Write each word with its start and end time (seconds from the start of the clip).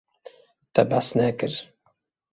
Te 0.79 0.85
behs 0.95 1.13
nekir. 1.21 1.59